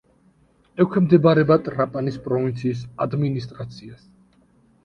[0.85, 4.09] ექვემდებარება ტრაპანის პროვინციის ადმინისტრაციას.